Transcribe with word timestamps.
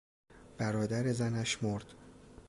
برادر 0.57 1.07
زنش 1.11 1.63
مرد. 1.63 1.93